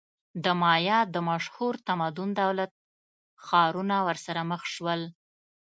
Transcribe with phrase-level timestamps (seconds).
[0.43, 5.01] د مایا د مشهور تمدن دولت-ښارونه ورسره مخ شول.